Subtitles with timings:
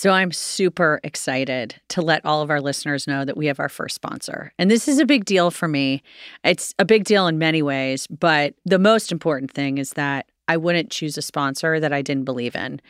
[0.00, 3.68] So I'm super excited to let all of our listeners know that we have our
[3.68, 4.52] first sponsor.
[4.56, 6.04] And this is a big deal for me.
[6.44, 10.56] It's a big deal in many ways, but the most important thing is that I
[10.56, 12.80] wouldn't choose a sponsor that I didn't believe in.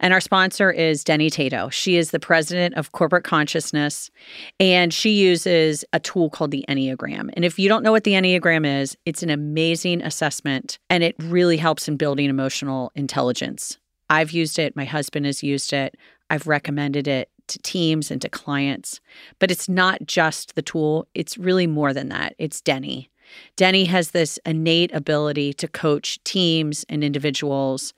[0.00, 1.68] And our sponsor is Denny Tato.
[1.68, 4.10] She is the president of corporate consciousness,
[4.58, 7.30] and she uses a tool called the Enneagram.
[7.34, 11.14] And if you don't know what the Enneagram is, it's an amazing assessment and it
[11.20, 13.78] really helps in building emotional intelligence.
[14.08, 15.96] I've used it, my husband has used it,
[16.30, 19.00] I've recommended it to teams and to clients.
[19.38, 22.34] But it's not just the tool, it's really more than that.
[22.38, 23.10] It's Denny.
[23.56, 27.92] Denny has this innate ability to coach teams and individuals.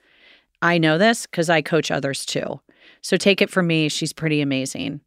[0.61, 2.59] I know this because I coach others too.
[3.01, 5.01] So take it from me, she's pretty amazing.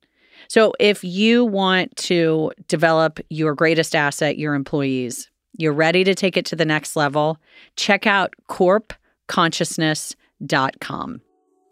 [0.49, 6.37] So if you want to develop your greatest asset, your employees, you're ready to take
[6.37, 7.39] it to the next level,
[7.77, 11.21] check out corpconsciousness.com.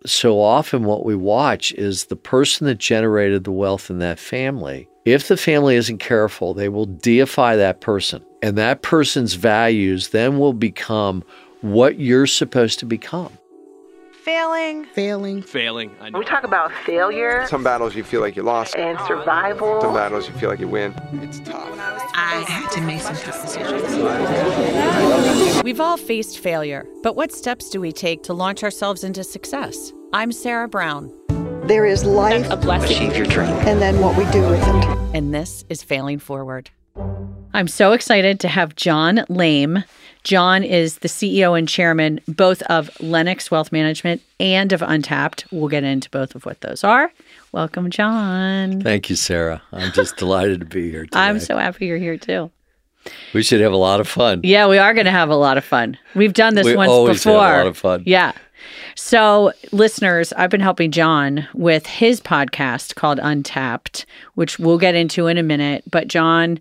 [0.07, 4.89] So often, what we watch is the person that generated the wealth in that family.
[5.05, 8.25] If the family isn't careful, they will deify that person.
[8.43, 11.23] And that person's values then will become
[11.61, 13.33] what you're supposed to become.
[14.25, 14.85] Failing.
[14.87, 15.43] Failing.
[15.43, 15.91] Failing.
[16.01, 16.19] I know.
[16.19, 18.77] We talk about failure Some battles you feel like you lost.
[18.77, 19.81] and survival.
[19.81, 20.95] Some battles you feel like you win.
[21.23, 21.69] It's tough.
[22.15, 23.83] I had to make some tough decisions.
[25.65, 29.93] We've all faced failure, but what steps do we take to launch ourselves into success?
[30.13, 31.13] I'm Sarah Brown,
[31.67, 33.49] There is life a blessing, Achieve your dream.
[33.69, 34.85] and then what we do with it.
[35.15, 36.71] and this is Failing Forward.
[37.53, 39.85] I'm so excited to have John Lame.
[40.23, 45.47] John is the CEO and chairman both of Lenox Wealth Management and of Untapped.
[45.51, 47.11] We'll get into both of what those are.
[47.53, 48.81] Welcome, John.
[48.83, 49.63] Thank you, Sarah.
[49.73, 51.19] I'm just delighted to be here today.
[51.19, 52.51] I'm so happy you're here too.
[53.35, 54.41] we should have a lot of fun.
[54.45, 55.97] Yeah, we are going to have a lot of fun.
[56.15, 57.49] We've done this We once always have a before.
[57.49, 58.03] lot of fun.
[58.07, 58.33] Yeah.
[58.95, 64.05] So, listeners, I've been helping John with his podcast called Untapped,
[64.35, 65.83] which we'll get into in a minute.
[65.91, 66.61] But John,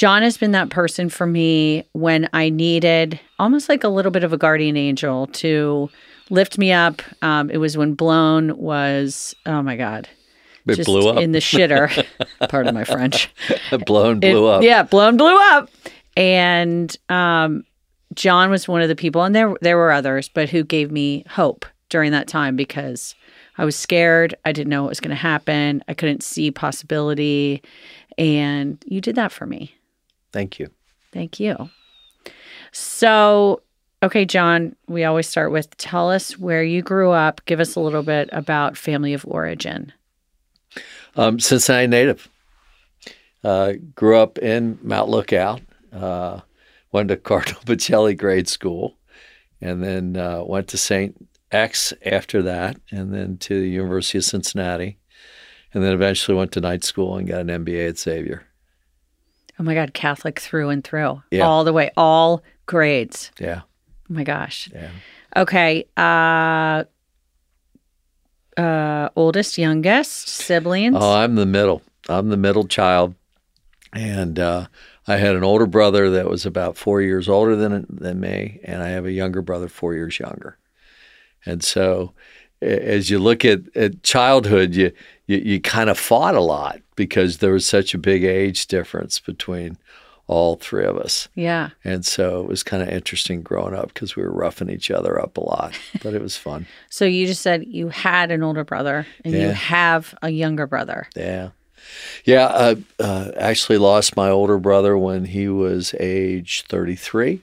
[0.00, 4.24] John has been that person for me when I needed almost like a little bit
[4.24, 5.90] of a guardian angel to
[6.30, 7.02] lift me up.
[7.20, 10.08] Um, it was when Blown was, oh my God,
[10.66, 11.18] It just blew up.
[11.18, 12.06] in the shitter.
[12.48, 13.28] Pardon my French.
[13.84, 14.62] Blown It- blew up.
[14.62, 15.68] Yeah, blown blew up.
[16.16, 17.64] And um,
[18.14, 21.26] John was one of the people, and there there were others, but who gave me
[21.28, 23.14] hope during that time because
[23.58, 24.34] I was scared.
[24.46, 25.84] I didn't know what was going to happen.
[25.88, 27.62] I couldn't see possibility,
[28.16, 29.74] and you did that for me.
[30.32, 30.70] Thank you.
[31.12, 31.70] Thank you.
[32.72, 33.62] So,
[34.02, 37.40] okay, John, we always start with tell us where you grew up.
[37.46, 39.92] Give us a little bit about family of origin.
[41.16, 42.28] Um, Cincinnati native.
[43.42, 45.60] Uh, grew up in Mount Lookout.
[45.92, 46.40] Uh,
[46.92, 48.96] went to Cardinal Pacelli grade school,
[49.60, 51.16] and then uh, went to St.
[51.50, 54.98] X after that, and then to the University of Cincinnati,
[55.74, 58.46] and then eventually went to night school and got an MBA at Xavier.
[59.60, 61.46] Oh my God, Catholic through and through, Yeah.
[61.46, 63.30] all the way, all grades.
[63.38, 64.70] Yeah, Oh my gosh.
[64.74, 64.88] yeah.
[65.36, 65.84] Okay.
[65.98, 66.84] Uh
[68.56, 70.96] uh oldest, youngest, siblings.
[70.98, 71.82] Oh, I'm the middle.
[72.08, 73.14] I'm the middle child,
[73.92, 74.66] and uh,
[75.06, 78.82] I had an older brother that was about four years older than than me, and
[78.82, 80.58] I have a younger brother four years younger.
[81.46, 82.12] And so,
[82.60, 84.92] as you look at, at childhood, you,
[85.30, 89.20] you you kind of fought a lot because there was such a big age difference
[89.20, 89.78] between
[90.26, 91.70] all three of us, yeah.
[91.84, 95.20] and so it was kind of interesting growing up because we were roughing each other
[95.20, 96.66] up a lot, but it was fun.
[96.88, 101.08] So you just said you had an older brother and you have a younger brother.
[101.16, 101.50] Yeah.
[102.24, 102.46] Yeah.
[102.46, 107.40] I uh, actually lost my older brother when he was age 33.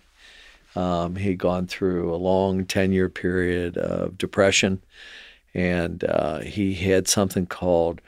[0.75, 4.81] Um, he'd gone through a long 10 year period of depression,
[5.57, 7.99] and uh, he had something called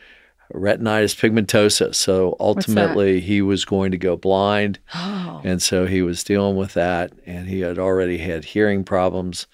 [0.54, 1.94] retinitis pigmentosa.
[1.94, 4.80] So ultimately, he was going to go blind.
[4.94, 5.42] Oh.
[5.44, 9.48] And so he was dealing with that, and he had already had hearing problems,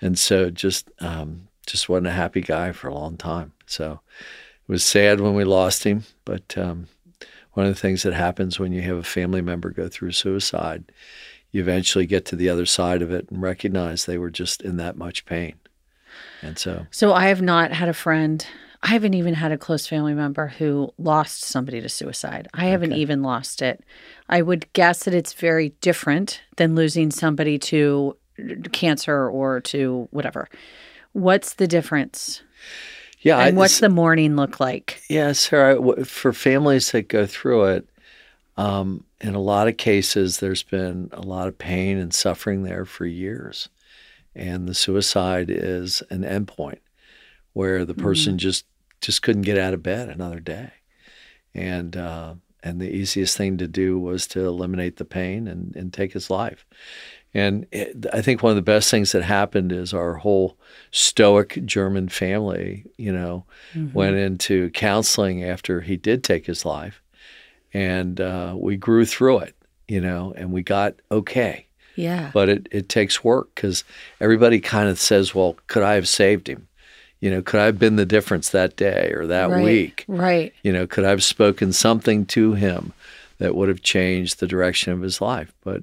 [0.00, 3.52] and so just um, just wasn't a happy guy for a long time.
[3.66, 4.00] So
[4.68, 6.88] it was sad when we lost him, but um,
[7.52, 10.90] one of the things that happens when you have a family member go through suicide,
[11.52, 14.76] you eventually get to the other side of it and recognize they were just in
[14.78, 15.54] that much pain,
[16.42, 18.44] and so So I have not had a friend.
[18.82, 22.46] I haven't even had a close family member who lost somebody to suicide.
[22.54, 23.82] I haven't even lost it.
[24.28, 28.16] I would guess that it's very different than losing somebody to
[28.72, 30.48] cancer or to whatever.
[31.12, 32.42] What's the difference?
[33.20, 33.38] yeah.
[33.40, 35.02] and I- what's the mourning look like?
[35.08, 37.88] Yeah, Sarah, for families that go through it,
[38.56, 42.84] um, in a lot of cases, there's been a lot of pain and suffering there
[42.84, 43.68] for years.
[44.34, 46.78] And the suicide is an endpoint
[47.52, 48.66] where the person just
[49.00, 50.70] just couldn't get out of bed another day,
[51.54, 55.92] and uh, and the easiest thing to do was to eliminate the pain and and
[55.92, 56.66] take his life.
[57.34, 60.58] And it, I think one of the best things that happened is our whole
[60.90, 63.44] stoic German family, you know,
[63.92, 67.02] went into counseling after he did take his life,
[67.72, 71.67] and uh, we grew through it, you know, and we got okay
[71.98, 72.30] Yeah.
[72.32, 73.82] but it, it takes work because
[74.20, 76.68] everybody kind of says, well, could I have saved him?
[77.18, 79.64] You know, could I have been the difference that day or that right.
[79.64, 80.04] week?
[80.06, 80.54] Right.
[80.62, 82.92] You know, could I have spoken something to him
[83.38, 85.52] that would have changed the direction of his life?
[85.64, 85.82] But,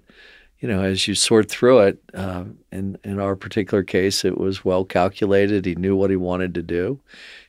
[0.61, 4.63] you know, as you sort through it, uh, in, in our particular case, it was
[4.63, 5.65] well calculated.
[5.65, 7.01] He knew what he wanted to do.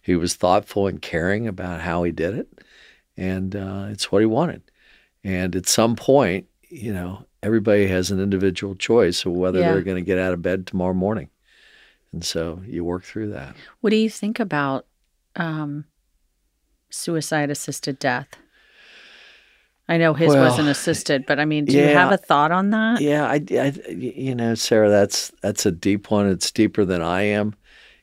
[0.02, 2.48] He was thoughtful and caring about how he did it.
[3.16, 4.62] And uh, it's what he wanted.
[5.22, 9.72] And at some point, you know, everybody has an individual choice of whether Yeah.
[9.72, 11.30] they're going to get out of bed tomorrow morning.
[12.12, 13.54] And so you work through that.
[13.80, 14.86] What do you think about
[15.36, 15.84] um,
[16.90, 18.28] suicide assisted death?
[19.88, 22.70] I know his Well, wasn't assisted, but I mean, do you have a thought on
[22.70, 23.00] that?
[23.00, 26.28] Yeah, I, I, you know, Sarah, that's that's a deep one.
[26.28, 27.54] It's deeper than I am.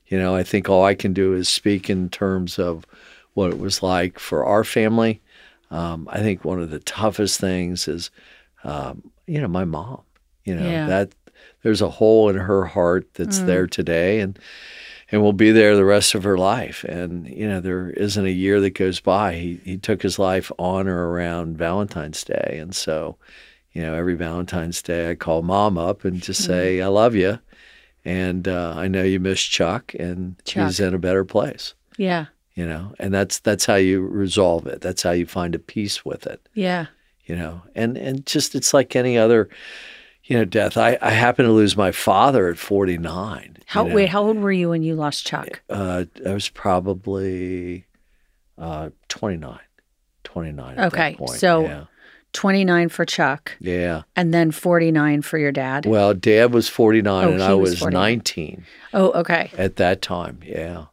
[0.07, 2.86] You know, I think all I can do is speak in terms of
[3.34, 5.22] what it was like for our family.
[5.72, 8.12] Um, I think one of the toughest things is,
[8.63, 10.02] um, you know, my mom.
[10.46, 10.88] You know Yeah.
[10.88, 11.08] that
[11.64, 14.38] there's a hole in her heart that's there today, and
[15.12, 16.84] and will be there the rest of her life.
[16.84, 19.36] And you know, there isn't a year that goes by.
[19.36, 23.18] He he took his life on or around Valentine's Day, and so
[23.76, 27.40] you know, every Valentine's Day, I call mom up and just say, I love you.
[28.06, 32.26] And uh, I know you miss Chuck, and he's in a better place, Yeah.
[32.54, 34.82] you know, and that's that's how you resolve it.
[34.82, 36.88] That's how you find a peace with it, Yeah.
[37.34, 39.50] You know, and and just it's like any other,
[40.26, 40.78] you know, death.
[40.78, 43.58] I I happened to lose my father at forty nine.
[43.66, 44.10] How wait?
[44.10, 45.62] How old were you when you lost Chuck?
[45.68, 47.86] Uh, I was probably
[48.60, 49.58] uh, 29,
[50.24, 51.86] 29 at Okay, so- yeah,
[52.34, 54.04] Twenty nine for Chuck, yeah.
[54.16, 55.86] and then forty nine for your dad.
[55.88, 58.02] Well, Dad was 49 Oh, and I was was 49.
[58.18, 59.52] 19 Oh, okay.
[59.58, 60.40] at that time.
[60.46, 60.86] Yeah.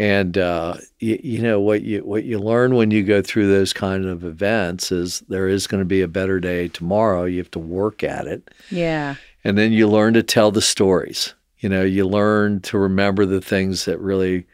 [0.00, 3.74] And uh, you, you know what you what you learn when you go through those
[3.74, 7.24] kind of events is there is going to be a better day tomorrow.
[7.26, 9.16] You have to work at it, Yeah.
[9.44, 11.34] and then you learn to tell the stories.
[11.58, 14.46] You know, you learn to remember the things that really,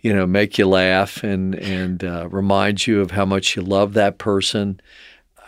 [0.00, 3.92] you know, make you laugh and and uh, remind you of how much you love
[3.92, 4.80] that person.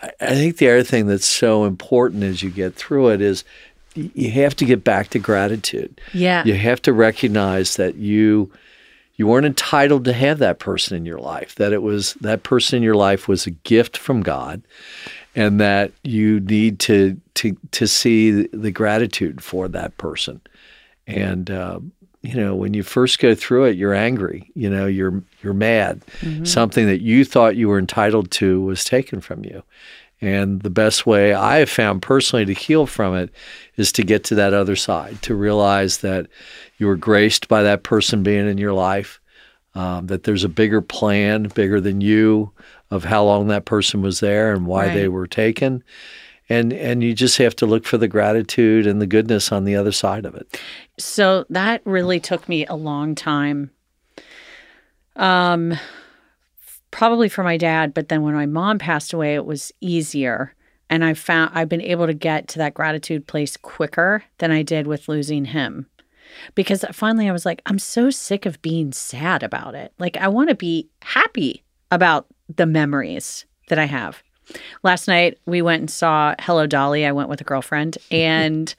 [0.01, 3.43] I, I think the other thing that's so important as you get through it is
[3.95, 5.99] you have to get back to gratitude.
[6.13, 6.45] Yeah.
[6.45, 8.49] You have to recognize that you
[9.19, 11.55] you weren't entitled to have that person in your life.
[11.55, 14.61] That it was that person in your life was a gift from God,
[15.35, 20.39] and that you need to to to see the, gratitude for that person.
[21.05, 21.81] And uh,
[22.21, 24.49] you know, when you first go through it, you're angry.
[24.55, 26.01] You know, you're you're mad.
[26.45, 29.63] Something that you thought you were entitled to was taken from you.
[30.21, 33.31] And the best way I have found personally to heal from it
[33.75, 36.27] is to get to that other side, to realize that
[36.79, 39.19] you were graced by that person being in your life,
[39.75, 42.51] um, that there's a bigger plan, bigger than you,
[42.89, 45.83] of how long that person was there and why they were taken.
[46.49, 49.75] And, and you just have to look for the gratitude and the goodness on the
[49.75, 50.59] other side of it.
[50.97, 53.69] So that really took me a long time.
[55.15, 55.77] Um
[56.91, 60.55] probably for my dad, but then when my mom passed away it was easier
[60.89, 64.63] and I found I've been able to get to that gratitude place quicker than I
[64.63, 65.88] did with losing him.
[66.55, 69.93] Because finally I was like I'm so sick of being sad about it.
[69.99, 74.21] Like I want to be happy about the memories that I have.
[74.83, 77.05] Last night we went and saw Hello Dolly.
[77.05, 78.73] I went with a girlfriend and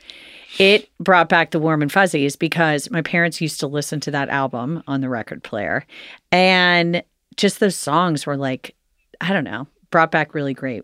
[0.59, 4.29] it brought back the warm and fuzzies because my parents used to listen to that
[4.31, 5.87] album on the record player.
[6.33, 7.02] And
[7.37, 8.75] just those songs were like,
[9.21, 10.83] I don't know, brought back really great.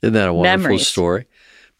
[0.00, 0.86] Isn't that a wonderful Memories.
[0.88, 1.26] story?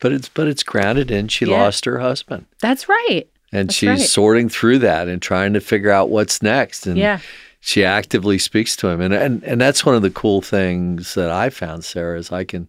[0.01, 1.63] But it's but it's grounded in she Yeah.
[1.63, 2.45] lost her husband.
[2.61, 3.25] That's right.
[3.55, 4.01] And That's she's right.
[4.01, 6.87] sorting through that and trying to figure out what's next.
[6.87, 7.21] And Yeah.
[7.61, 9.01] she actively speaks to him.
[9.01, 12.45] And, and and that's one of the cool things that I found, Sarah, is I
[12.45, 12.69] can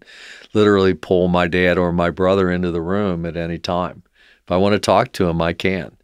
[0.53, 4.03] literally pull my dad or my brother into the room at any time.
[4.45, 5.97] If I want to talk to him, I can.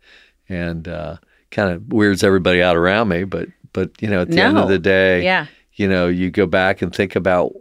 [0.50, 1.17] And uh,
[1.51, 4.67] kind of weirds everybody out around me, but but you know, at the end of
[4.67, 5.45] the day, Yeah.
[5.75, 7.53] you know, you go back and think about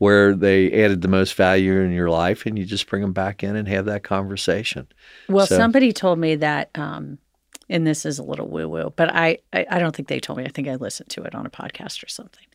[0.00, 3.44] where they added the most value in your life and you just bring them back
[3.44, 4.86] in and have that conversation.
[5.28, 7.18] Well, So- somebody told me that, um,
[7.68, 10.38] and this is a little woo woo, but I, I, I don't think they told
[10.38, 10.46] me.
[10.46, 12.46] I think I listened to it on a podcast or something.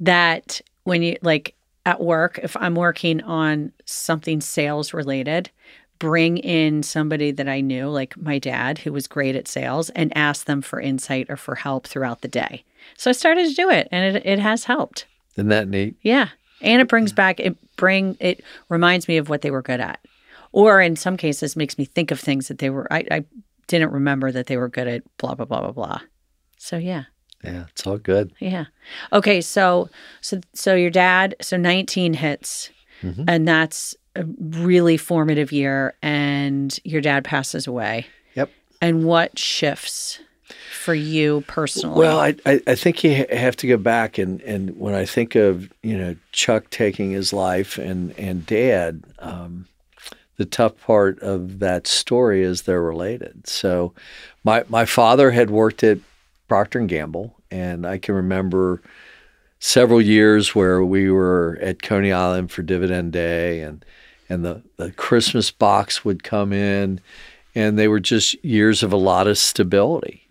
[0.00, 1.54] That when you, like
[1.86, 5.50] at work, if I'm working on something sales related,
[5.98, 10.14] bring in somebody that I knew, like my dad, who was great at sales, and
[10.16, 12.64] ask them for insight or for help throughout the day.
[12.98, 15.06] So I started to do it, and it, it has helped.
[15.36, 15.96] Isn't that neat?
[16.02, 16.28] Yeah.
[16.62, 20.00] And it brings back it bring it reminds me of what they were good at.
[20.52, 23.24] Or in some cases makes me think of things that they were I, I
[23.66, 26.00] didn't remember that they were good at blah blah blah blah blah.
[26.58, 27.04] So yeah.
[27.44, 28.32] Yeah, it's all good.
[28.38, 28.66] Yeah.
[29.12, 29.90] Okay, so
[30.20, 32.70] so so your dad so 19 hits
[33.02, 33.24] Mm-hmm.
[33.26, 38.06] and that's a really formative year and your dad passes away.
[38.34, 38.50] Yep.
[38.80, 40.20] And what shifts
[40.72, 41.98] for you personally?
[41.98, 45.72] Well, I, I, think you have to go back and, and when I think of
[45.82, 49.66] you know Chuck taking his life and and Dad, um,
[50.36, 53.46] the tough part of that story is they're related.
[53.46, 53.92] So,
[54.44, 55.98] my my father had worked at
[56.48, 58.82] Procter and Gamble, and I can remember
[59.58, 63.84] several years where we were at Coney Island for Dividend Day, and
[64.28, 67.00] and the the Christmas box would come in,
[67.54, 70.26] and they were just years of a lot of stability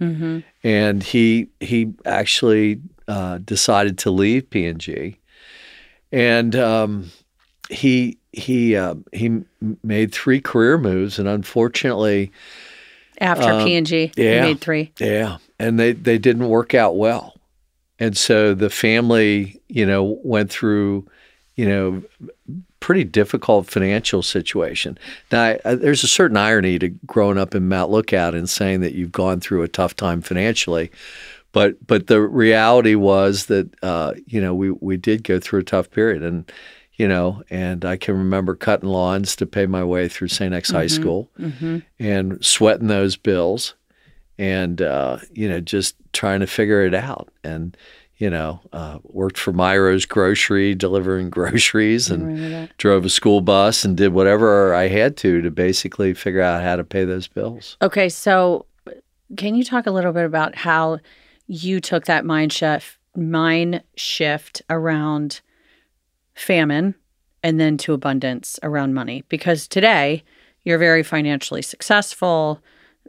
[0.64, 5.18] and he he actually uh, decided to leave P and G,
[6.12, 7.12] and um,
[7.70, 9.42] he he uh, he
[9.84, 12.32] made three career moves, and unfortunately,
[13.20, 14.42] After um, P&G, yeah.
[14.42, 14.92] made 3.
[15.00, 17.36] yeah, and they they didn't work out well,
[18.00, 21.06] and so the family, you know, went through,
[21.56, 22.04] you know,
[22.82, 24.98] pretty difficult financial situation.
[25.32, 28.94] Now, I, there's a certain irony to growing up in Mount Lookout and saying that
[28.94, 30.92] you've gone through a tough time financially,
[31.54, 35.64] but but the reality was that uh, you know we we did go through a
[35.64, 36.52] tough period, and
[36.96, 40.54] you know, and I can remember cutting lawns to pay my way through St.
[40.54, 41.30] X High School,
[42.00, 43.76] and sweating those bills,
[44.38, 47.78] and uh, you know just trying to figure it out, and
[48.22, 53.98] you know, uh, worked for Myro's Grocery, delivering groceries, and drove a school bus and
[53.98, 57.78] did whatever I had to to basically figure out how to pay those bills.
[57.82, 58.68] Okay, so
[59.38, 61.00] can you talk a little bit about how
[61.48, 65.42] you took that mind shift, mind shift around
[66.36, 66.94] famine
[67.42, 69.24] and then to abundance around money?
[69.30, 70.24] Because today
[70.64, 72.62] you're very financially successful,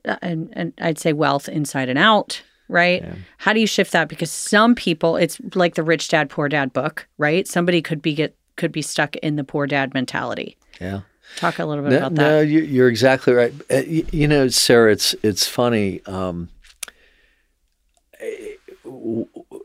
[0.09, 2.43] uh, and, and I'd say wealth inside and out.
[2.69, 3.05] Right?
[3.39, 4.09] How do you shift that?
[4.09, 7.47] Because some people, it's like the rich dad, poor dad book, right?
[7.47, 10.57] Somebody could be get could be stuck in the poor dad mentality.
[10.81, 11.01] Yeah.
[11.37, 12.23] Talk a little bit No, about that.
[12.23, 13.53] no, you, you're exactly right.
[13.71, 16.01] Uh, you, you know, Sarah, it's it's funny.
[16.07, 16.49] Um,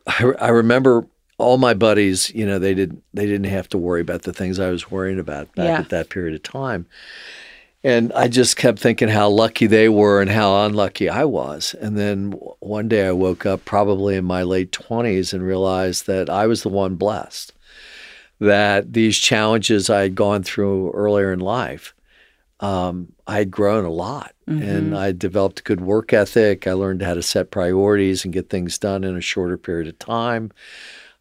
[0.08, 2.30] I, I remember all my buddies.
[2.34, 5.20] You know, they did they didn't have to worry about the things I was worrying
[5.20, 5.80] about back Yeah.
[5.80, 6.86] at that period of time.
[7.84, 11.76] And I just kept thinking how lucky they were and how unlucky I was.
[11.80, 16.30] And then one day I woke up, probably in my late 20s, and realized that
[16.30, 17.54] I was the one blessed.
[18.40, 21.94] That these challenges I had gone through earlier in life,
[22.60, 26.68] um, I had grown a lot and I developed a good work ethic.
[26.68, 30.00] I learned how to set priorities and get things done in a shorter period of
[30.00, 30.52] time.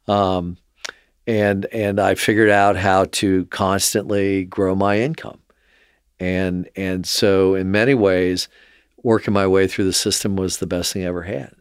[0.08, 0.58] Um,
[1.26, 5.38] and and I figured out how to constantly grow my income.
[6.18, 8.49] And and so in many ways,
[9.02, 11.54] working my way through the system was the best thing I ever had.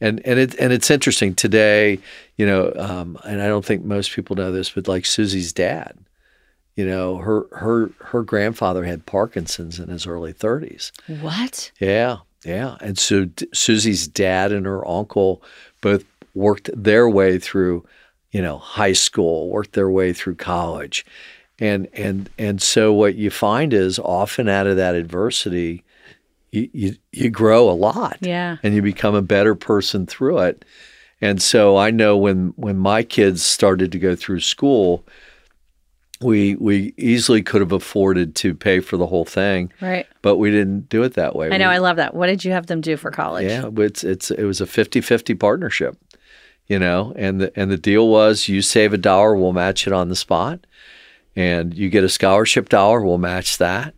[0.00, 2.00] And and it and it's interesting today,
[2.36, 5.96] you know, um, and I don't think most people know this, but like Susie's dad,
[6.74, 10.90] you know, her her her grandfather had Parkinson's in his early 30s.
[11.20, 11.70] What?
[11.78, 12.76] Yeah, yeah.
[12.80, 15.42] And so d- Susie's dad and her uncle
[15.80, 16.04] both
[16.34, 17.86] worked their way through,
[18.32, 21.04] you know, high school, worked their way through college.
[21.58, 25.84] And and and so what you find is often out of that adversity,
[26.50, 28.18] you you, you grow a lot.
[28.20, 28.56] Yeah.
[28.62, 30.64] And you become a better person through it.
[31.20, 35.04] And so I know when when my kids started to go through school,
[36.20, 40.06] we we easily could have afforded to pay for the whole thing, Right.
[40.22, 41.50] but we didn't do it that way.
[41.50, 41.68] I know.
[41.68, 42.14] We- I love that.
[42.14, 43.46] What did you have them do for college?
[43.46, 45.96] yeah, it's it's it was a 50-50 partnership,
[46.66, 49.92] you know, and the and the deal was you save a dollar, we'll match it
[49.92, 50.64] on the spot,
[51.36, 53.94] and you get a scholarship dollar, we'll match that,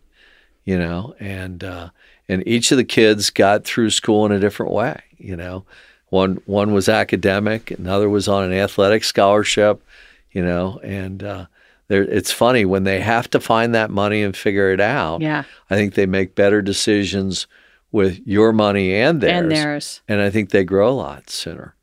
[0.63, 1.89] you know, and uh,
[2.27, 5.65] and each of the kids got through school in a different way, you know.
[6.09, 9.83] One one was academic, another was on an athletic scholarship,
[10.31, 11.45] you know, and uh,
[11.87, 15.21] there it's funny when they have to find that money and figure it out.
[15.21, 15.43] Yeah.
[15.69, 17.47] I think they make better decisions
[17.91, 19.41] with your money and theirs.
[19.41, 20.01] And theirs.
[20.07, 21.75] And I think they grow a lot sooner.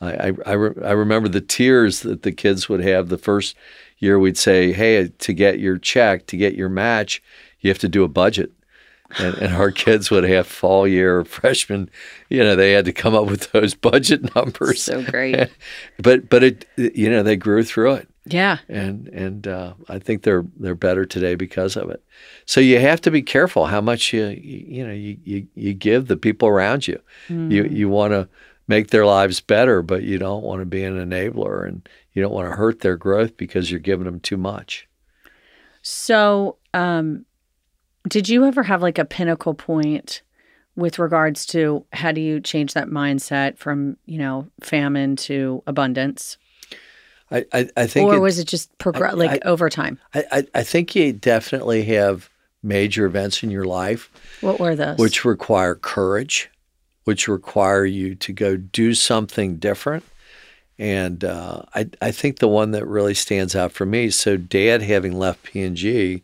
[0.00, 3.54] I, I, I, re- I remember the tears that the kids would have the first
[4.00, 4.18] year.
[4.18, 7.22] We'd say, hey, to get your check, to get your match,
[7.60, 8.50] you have to do a budget.
[9.18, 11.90] And, and our kids would have fall year freshman,
[12.28, 14.82] you know, they had to come up with those budget numbers.
[14.82, 15.48] So great.
[15.98, 18.08] but but it, you know, they grew through it.
[18.26, 18.58] Yeah.
[18.68, 22.04] and and uh, I think they're they're better today because of it.
[22.44, 25.74] So you have to be careful how much you you, you know you, you you
[25.74, 27.00] give the people around you.
[27.28, 28.28] You you want to
[28.70, 32.32] make their lives better, but you don't want to be an enabler, and you don't
[32.32, 34.88] want to hurt their growth because you're giving them too much.
[35.82, 37.26] So, um,
[38.08, 40.22] did you ever have like a pinnacle point
[40.76, 46.38] with regards to how do you change that mindset from, you know, famine to abundance?
[47.30, 49.98] I I, I think Or it- was it just progress I- like I- over time?
[50.14, 52.30] I, I I think you definitely have
[52.62, 54.10] major events in your life
[54.42, 54.98] What were those?
[54.98, 56.50] which require courage,
[57.10, 60.04] which require you to go do something different.
[60.78, 64.10] And uh, I, I think the one that really stands out for me.
[64.10, 66.22] So, Dad having left P and G,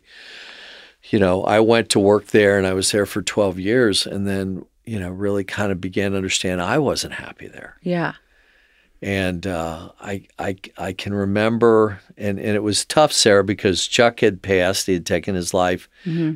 [1.09, 4.25] you know, I went to work there, and I was there for twelve years, and
[4.25, 8.13] then you know, really kind of began to understand I wasn't happy there yeah.
[9.01, 14.21] and uh, I, I I can remember, and, and it was tough, Sarah, because Chuck
[14.21, 15.89] had passed; he had taken his life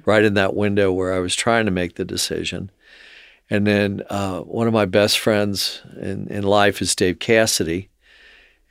[0.05, 2.69] right in that window where I was trying to make the decision.
[3.51, 7.89] And then uh, one of my best friends in, in life is Dave Cassidy,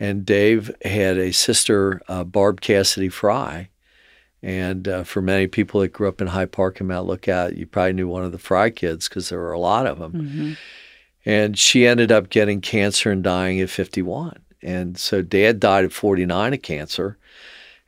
[0.00, 3.68] and Dave had a sister, uh, Barb Cassidy Fry.
[4.42, 7.66] And uh, for many people that grew up in Hyde Park and Mount Lookout, you
[7.66, 10.52] probably knew one of the Fry kids because there were a lot of them Mm-hmm.
[11.26, 15.92] and she ended up getting cancer and dying at 51 and so dad died at
[15.92, 17.18] 49 of cancer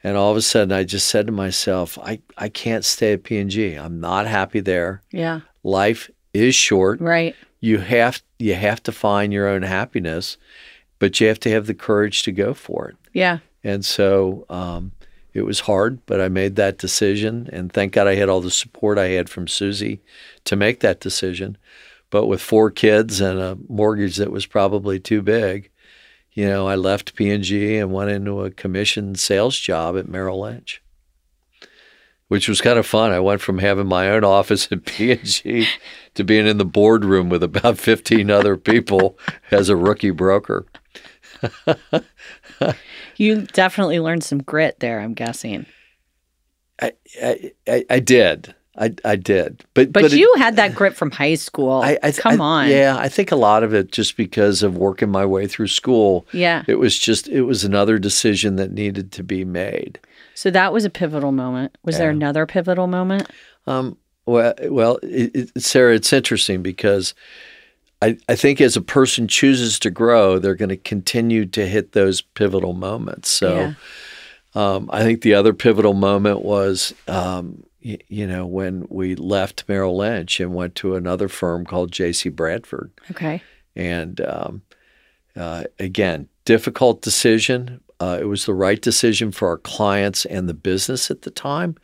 [0.04, 3.24] and all of a sudden i just said to myself i, I can't stay at
[3.24, 5.40] p&g i'm not happy there Yeah.
[5.62, 7.34] life is short Right.
[7.60, 10.36] you have you have to find your own happiness
[10.98, 13.38] but you have to have the courage to go for it Yeah.
[13.64, 14.92] and so um,
[15.34, 17.48] it was hard, but I made that decision.
[17.50, 20.02] And thank God I had all the support I had from Susie
[20.44, 21.56] to make that decision.
[22.10, 25.70] But with four kids and a mortgage that was probably too big,
[26.34, 30.82] you know, I left P&G and went into a commission sales job at Merrill Lynch,
[32.32, 33.12] which was kind of fun.
[33.12, 35.66] I went from having my own office at P&G
[36.14, 39.18] to being in the boardroom with about 15 other people
[39.50, 40.64] as a rookie broker.
[43.18, 45.66] You definitely learned some grit there, I'm guessing.
[46.80, 48.54] I, I, I, I did.
[48.78, 49.64] I, I did.
[49.74, 51.82] But But, it- you had that grit from high school.
[51.82, 52.70] I, I, Come on.
[52.70, 56.26] Yeah, I think a lot of it just because of working my way through school.
[56.32, 56.64] Yeah.
[56.66, 60.00] It was just it was another decision that needed to be made.
[60.42, 61.78] So that was a pivotal moment.
[61.84, 63.30] Was there another pivotal moment?
[63.68, 67.14] Um, well, well, it, it, Sarah, it's interesting because
[68.02, 71.92] I, I think as a person chooses to grow, they're going to continue to hit
[71.92, 73.28] those pivotal moments.
[73.28, 73.54] So.
[73.54, 73.74] Yeah.
[74.54, 79.64] Um, I think the other pivotal moment was, um, y- you know, when we left
[79.68, 82.28] Merrill Lynch and went to another firm called J.C.
[82.30, 82.90] Bradford.
[83.12, 83.42] Okay.
[83.76, 84.62] And um,
[85.36, 87.80] uh, again, difficult decision.
[88.02, 91.76] Uh, it was the right decision for our clients and the business at the time,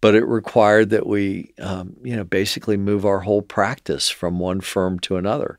[0.00, 4.60] but it required that we, um, you know, basically move our whole practice from one
[4.60, 5.58] firm to another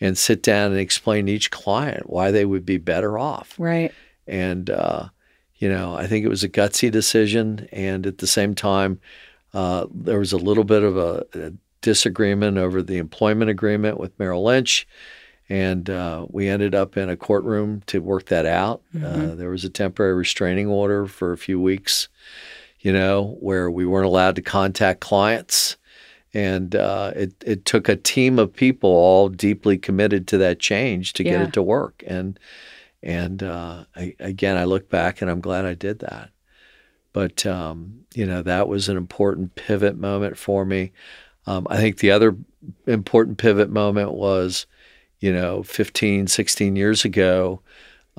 [0.00, 3.92] and sit down and explain to each client why they would be better off Right.
[4.26, 5.08] and uh,
[5.56, 8.98] you know I think it was a gutsy decision, and at the same time,
[9.52, 14.18] uh, there was a little bit of a, a disagreement over the employment agreement with
[14.18, 14.86] Merrill Lynch,
[15.48, 18.82] and uh, we ended up in a courtroom to work that out.
[19.04, 22.08] Uh, there was a temporary restraining order for a few weeks,
[22.80, 25.76] you know, where we weren't allowed to contact clients.
[26.32, 31.12] And uh, it, it took a team of people all deeply committed to that change
[31.12, 32.02] to get it to work.
[32.06, 32.38] And
[33.02, 36.30] and uh, I, again, I look back and I'm glad I did that.
[37.12, 40.90] But, um, you know, that was an important pivot moment for me.
[41.46, 42.36] Um, I think the other
[42.86, 44.66] important pivot moment was,
[45.24, 47.58] you know, 15, 16 years ago,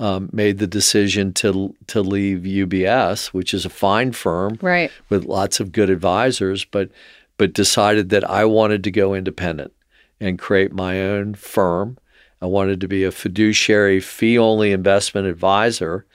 [0.00, 4.90] um, made the decision to to leave UBS, which is a fine firm Right.
[5.08, 6.90] with lots of good advisors, but
[7.38, 9.72] but decided that I wanted to go independent
[10.20, 11.96] and create my own firm.
[12.42, 16.06] I wanted to be a fiduciary fee only investment advisor.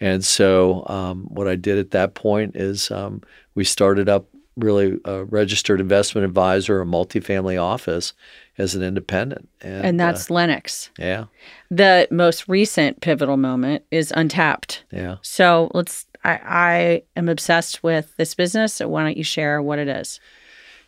[0.00, 3.22] And so, um, what I did at that point is um,
[3.54, 8.12] we started up really a registered investment advisor, a multifamily office
[8.58, 9.48] as an independent.
[9.60, 10.90] And, And that's Lenox.
[10.98, 11.24] uh, yeah,
[11.70, 14.84] The most recent pivotal moment is Untapped.
[14.90, 15.16] yeah.
[15.22, 16.06] So let's.
[16.24, 18.74] I, I am obsessed with this business.
[18.74, 20.18] So why don't you share what it is?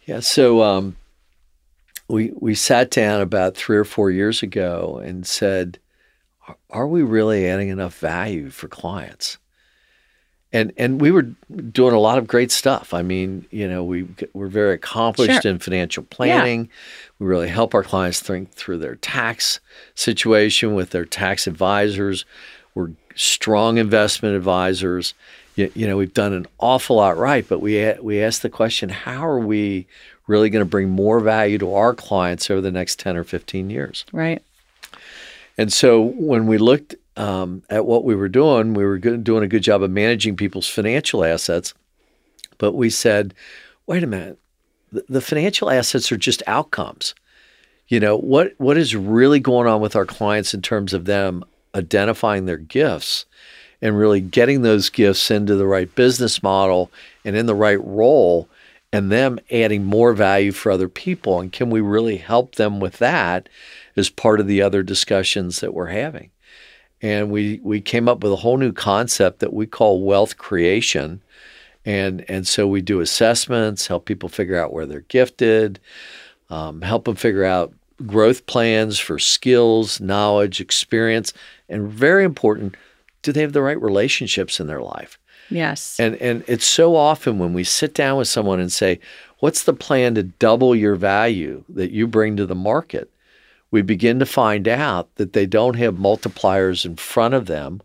[0.06, 0.96] Yeah, so um,
[2.08, 5.78] we we sat down about three or four years ago and said,
[6.48, 9.38] "Are- "Are we really adding enough value for clients?"
[10.52, 12.94] And and we were doing a lot of great stuff.
[12.94, 15.50] I mean, you know, we we're very accomplished Sure.
[15.50, 16.70] in financial planning.
[17.18, 19.60] We really help our clients think through their tax
[19.94, 22.24] situation with their tax advisors.
[22.74, 25.12] We're strong investment advisors.
[25.56, 28.88] You, you know, we've done an awful lot right, but we we asked the question:
[28.88, 29.86] How are we
[30.26, 33.68] really going to bring more value to our clients over the next ten or fifteen
[33.68, 34.06] years?
[34.12, 34.42] Right.
[35.58, 39.48] And so when we looked um, at what we were doing, we were doing a
[39.48, 41.74] good job of managing people's financial assets.
[42.58, 43.34] But we said,
[43.86, 44.38] wait a minute,
[44.92, 47.14] the, the financial assets are just outcomes.
[47.88, 51.42] You know what what is really going on with our clients in terms of them
[51.74, 53.24] identifying their gifts
[53.80, 56.90] and really getting those gifts into the right business model
[57.24, 58.46] and in the right role
[58.92, 62.98] and them adding more value for other people and can we really help them with
[62.98, 63.48] that
[63.96, 66.30] as part of the other discussions that we're having
[67.02, 71.22] and we we came up with a whole new concept that we call wealth creation
[71.84, 75.78] and and so we do assessments help people figure out where they're gifted
[76.50, 77.72] um, help them figure out
[78.06, 81.32] growth plans for skills knowledge experience
[81.68, 82.76] and very important
[83.22, 85.18] do they have the right relationships in their life
[85.50, 85.98] Yes.
[85.98, 89.00] and and it's so often when we sit down with someone and say,
[89.38, 93.10] "What's the plan to double your value that you bring to the market?"
[93.70, 97.82] We begin to find out that they don't have multipliers in front of them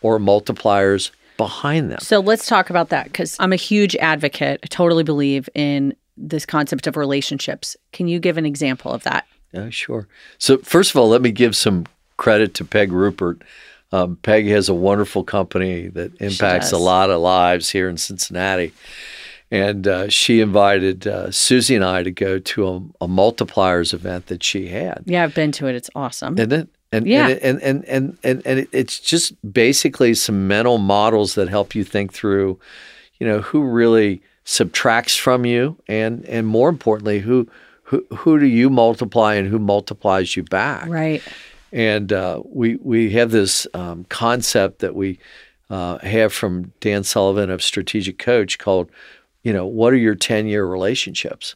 [0.00, 2.00] or multipliers behind them.
[2.00, 4.60] So let's talk about that because I'm a huge advocate.
[4.62, 7.76] I totally believe in this concept of relationships.
[7.92, 9.26] Can you give an example of that?
[9.54, 10.08] Oh, sure.
[10.38, 11.86] So first of all, let me give some
[12.16, 13.42] credit to Peg Rupert.
[13.92, 18.74] Um, Peg has a wonderful company that impacts a lot of lives here in Cincinnati.
[19.50, 24.26] And uh, she invited uh, Susie and I to go to a, a multipliers event
[24.26, 25.02] that she had.
[25.06, 25.74] Yeah, I've been to it.
[25.74, 26.38] It's awesome.
[26.38, 27.28] And then and Yeah.
[27.28, 31.82] and, and and and and and it's just basically some mental models that help you
[31.84, 32.58] think through,
[33.18, 37.48] you know, who really subtracts from you and and more importantly, who
[37.84, 40.88] who who do you multiply and who multiplies you back.
[40.88, 41.22] right.
[41.72, 45.18] And uh, we we have this um, concept that we
[45.70, 48.90] uh, have from Dan Sullivan of Strategic Coach called,
[49.42, 51.54] you know, what are your ten year relationships?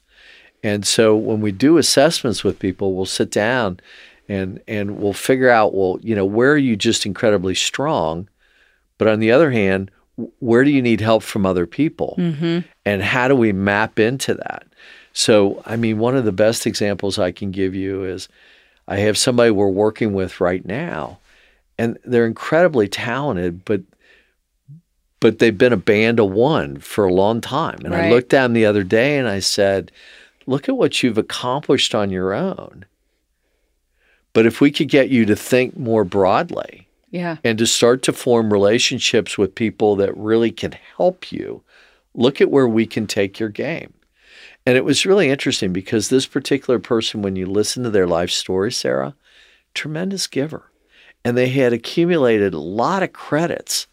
[0.62, 3.80] And so when we do assessments with people, we'll sit down
[4.28, 8.28] and and we'll figure out, well, you know, where are you just incredibly strong,
[8.98, 9.90] but on the other hand,
[10.40, 12.60] where do you need help from other people, mm-hmm.
[12.84, 14.64] and how do we map into that?
[15.12, 18.28] So, I mean, one of the best examples I can give you is
[18.86, 21.18] I have somebody we're working with right now,
[21.78, 23.80] and they're incredibly talented, but
[25.22, 27.78] but they've been a band of one for a long time.
[27.84, 29.92] And I looked at them the other day and I said,
[30.46, 32.84] "Look at what you've accomplished on your own."
[34.32, 37.36] But if we could get you to think more broadly Yeah.
[37.44, 41.62] and to start to form relationships with people that really can help you,
[42.14, 43.92] look at where we can take your game.
[44.66, 48.30] And it was really interesting because this particular person, when you listen to their life
[48.30, 49.14] story, Sarah,
[49.72, 50.64] tremendous giver.
[51.24, 53.86] And they had accumulated a lot of credits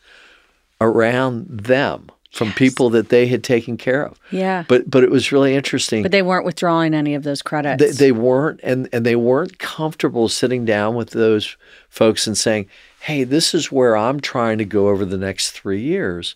[0.82, 4.20] around them from people that they had taken care of.
[4.32, 4.64] Yeah.
[4.68, 6.04] But but it was really interesting.
[6.04, 7.84] But they weren't withdrawing any of those credits.
[7.84, 11.58] They, they weren't, and, and they weren't comfortable sitting down with those
[11.90, 12.68] folks and saying,
[13.02, 16.36] "Hey, this is where I'm trying to go over the next three years.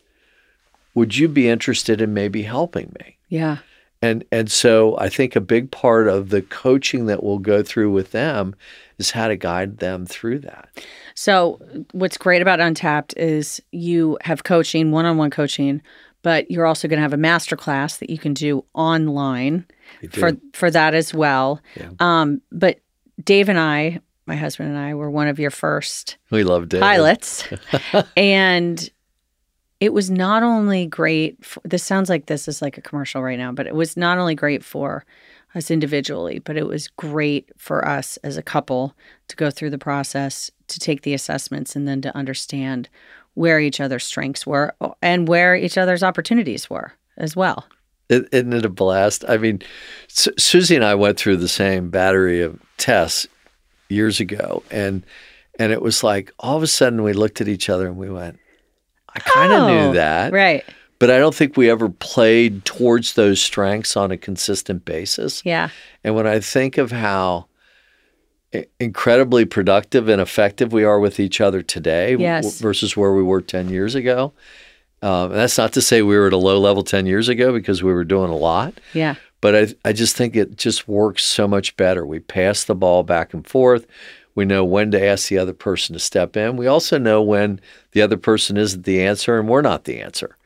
[0.95, 3.57] Would you be interested in maybe helping me?" yeah.
[4.03, 7.91] And and so I think a big part of the coaching that we'll go through
[7.91, 8.53] with them
[8.97, 10.67] is how to guide them through that.
[11.15, 11.57] So,
[11.93, 15.81] what's great about Untapped is you have coaching, one on one coaching,
[16.21, 19.65] but you're also going to have a master class that you can do online
[20.11, 21.61] for, for that as well.
[21.75, 21.91] Yeah.
[21.99, 22.79] Um, but
[23.23, 26.81] Dave and I, my husband and I, were one of your first We loved it.
[26.81, 27.47] pilots.
[28.17, 28.89] and
[29.83, 33.37] it was not only great, for, this sounds like this is like a commercial right
[33.37, 35.03] now, but it was not only great for
[35.55, 38.95] us individually, but it was great for us as a couple
[39.27, 42.87] to go through the process, to take the assessments, and then to understand
[43.33, 47.67] where each other's strengths were and where each other's opportunities were as well.
[48.07, 49.25] isn't it a blast?
[49.27, 49.61] I mean,
[50.07, 53.27] Su- Susie and I went through the same battery of tests
[53.89, 55.05] years ago, and
[55.59, 58.09] and it was like all of a sudden we looked at each other and we
[58.09, 58.39] went,
[59.15, 60.63] "I kind of Oh, knew that, Right.
[60.99, 65.69] but I don't think we ever played towards those strengths on a consistent basis." Yeah.
[66.03, 67.47] And when I think of how
[68.79, 72.59] incredibly productive and effective we are with each other today Yes.
[72.59, 74.31] versus where we were 10 years ago,
[75.01, 77.51] um, and that's not to say we were at a low level 10 years ago
[77.51, 79.15] because we were doing a lot, Yeah.
[79.41, 82.05] but I, I just think it just works so much better.
[82.05, 83.87] We pass the ball back and forth.
[84.35, 86.57] We know when to ask the other person to step in.
[86.57, 87.59] We also know when
[87.91, 90.37] the other person isn't the answer and we're not the answer.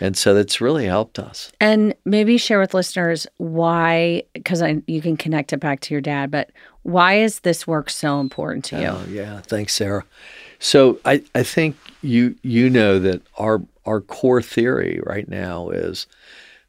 [0.00, 1.52] And so that's really helped us.
[1.60, 6.00] And maybe share with listeners why, because I you can connect it back to your
[6.00, 6.50] dad, but
[6.82, 8.86] why is this work so important to you?
[8.86, 9.40] Oh, yeah.
[9.40, 10.04] Thanks, Sarah.
[10.58, 16.06] So I, I think you you know that our our core theory right now is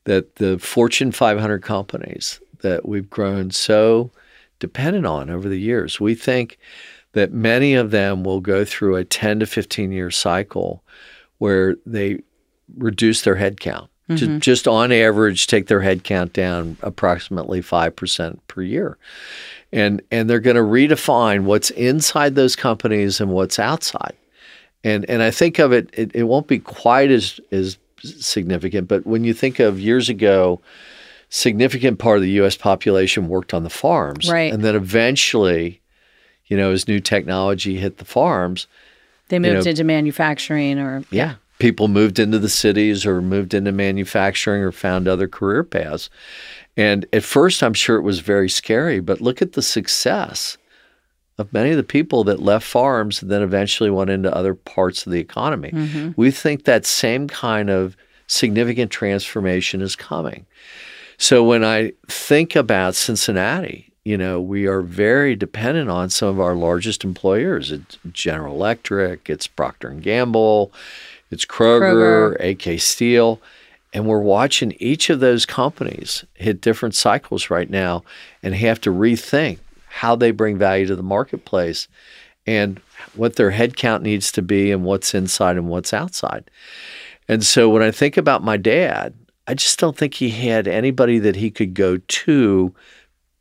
[0.04, 4.12] that the Fortune 500 companies that we've grown so
[4.62, 6.58] dependent on over the years, we think
[7.12, 10.82] that many of them will go through a 10 to 15 year cycle
[11.40, 12.20] where they
[12.78, 13.90] reduce their headcount.
[14.10, 14.40] Just, mm-hmm.
[14.40, 18.98] just on average, take their headcount down approximately 5% per year.
[19.72, 24.16] And, and they're going to redefine what's inside those companies and what's outside.
[24.84, 29.06] And, and I think of it, it, it won't be quite as, as significant, but
[29.06, 30.60] when you think of years ago,
[31.32, 32.56] significant part of the U.S.
[32.56, 34.30] population worked on the farms.
[34.30, 34.54] Right.
[34.54, 35.82] And then eventually,
[36.46, 38.68] you know, as new technology hit the farms,
[39.30, 41.36] They moved know- into manufacturing or yeah.
[41.58, 46.10] People moved into the cities or moved into manufacturing or found other career paths.
[46.76, 50.58] And at first, I'm sure it was very scary, but look at the success
[51.38, 55.06] of many of the people that left farms and then eventually went into other parts
[55.06, 55.70] of the economy.
[55.70, 56.12] Mm-hmm.
[56.16, 60.48] We think that same kind of significant transformation is coming.
[61.22, 66.40] So when I think about Cincinnati, you know, we are very dependent on some of
[66.40, 67.72] our largest employers.
[67.72, 70.72] It's General Electric, it's Procter and Gamble,
[71.30, 73.40] it's Kroger, AK Steel,
[73.94, 78.04] and we're watching each of those companies hit different cycles right now
[78.42, 81.88] and have to rethink how they bring value to the marketplace
[82.48, 82.82] and
[83.14, 86.50] what their headcount needs to be and what's inside and what's outside.
[87.28, 89.14] And so when I think about my dad,
[89.48, 92.74] I just don't think he had anybody that he could go to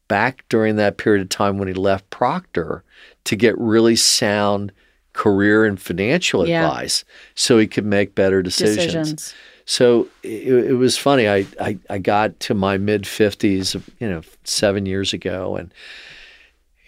[0.09, 2.83] back during that period of time when he left Procter
[3.25, 4.73] to get really sound
[5.13, 6.65] career and financial Yeah.
[6.67, 8.87] advice so he could make better decisions.
[8.87, 9.35] decisions.
[9.67, 11.29] So it, it was funny.
[11.29, 15.73] I, I, I got to my mid 50s, you know, seven years ago, and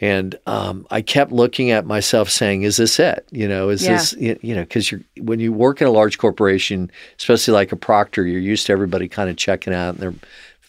[0.02, 3.26] and um, I kept looking at myself saying, "Is this it?
[3.30, 3.92] You know, is Yeah.
[3.92, 7.76] this you know?" Because you're when you work in a large corporation, especially like a
[7.76, 10.14] Procter, you're used to everybody kind of checking out and they're,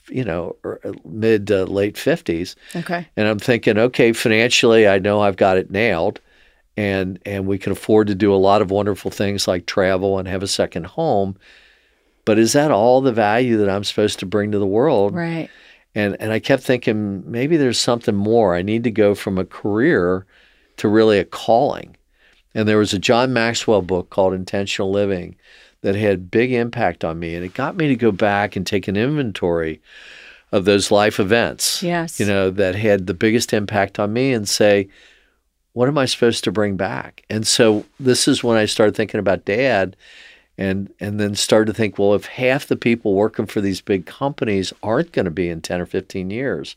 [0.09, 2.55] you know, er- mid to late 50s.
[2.75, 3.07] Okay.
[3.17, 6.19] And I'm thinking, okay, financially, I know I've got it nailed,
[6.77, 10.27] and and we can afford to do a lot of wonderful things like travel and
[10.27, 11.35] have a second home.
[12.25, 15.13] But is that all the value that I'm supposed to bring to the world?
[15.15, 15.49] Right.
[15.95, 18.55] And and I kept thinking maybe there's something more.
[18.55, 20.25] I need to go from a career
[20.77, 21.95] to really a calling.
[22.55, 25.35] And there was a John Maxwell book called Intentional Living
[25.81, 28.87] that had big impact on me, and it got me to go back and take
[28.87, 29.81] an inventory
[30.51, 31.83] of those life events.
[31.83, 32.19] Yes.
[32.19, 34.87] You know that had the biggest impact on me, and say,
[35.73, 37.25] what am I supposed to bring back?
[37.29, 39.95] And so this is when I started thinking about Dad
[40.57, 44.05] and and then started to think, well, if half the people working for these big
[44.05, 46.75] companies aren't going to be in 10 or 15 years,